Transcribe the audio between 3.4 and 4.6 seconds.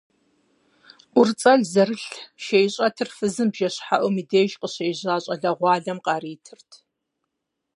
бжэщхьэӀум и деж